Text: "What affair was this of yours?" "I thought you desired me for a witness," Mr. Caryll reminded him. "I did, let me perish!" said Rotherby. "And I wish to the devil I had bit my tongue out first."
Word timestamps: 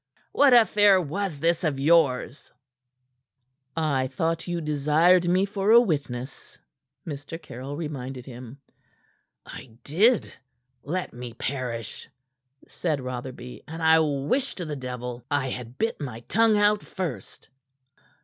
"What 0.31 0.51
affair 0.51 0.99
was 0.99 1.37
this 1.39 1.63
of 1.63 1.79
yours?" 1.79 2.51
"I 3.77 4.07
thought 4.07 4.47
you 4.47 4.59
desired 4.59 5.29
me 5.29 5.45
for 5.45 5.69
a 5.69 5.79
witness," 5.79 6.57
Mr. 7.05 7.39
Caryll 7.39 7.77
reminded 7.77 8.25
him. 8.25 8.59
"I 9.45 9.77
did, 9.83 10.33
let 10.81 11.13
me 11.13 11.33
perish!" 11.33 12.09
said 12.67 12.99
Rotherby. 12.99 13.61
"And 13.67 13.83
I 13.83 13.99
wish 13.99 14.55
to 14.55 14.65
the 14.65 14.75
devil 14.75 15.23
I 15.29 15.51
had 15.51 15.77
bit 15.77 16.01
my 16.01 16.21
tongue 16.21 16.57
out 16.57 16.81
first." 16.81 17.49